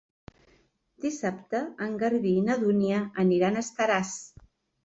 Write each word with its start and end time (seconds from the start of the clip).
Dissabte 1.03 1.61
en 1.87 1.93
Garbí 2.05 2.33
i 2.39 2.43
na 2.49 2.57
Dúnia 2.65 3.05
aniran 3.25 3.59
a 3.61 3.67
Estaràs. 3.69 4.19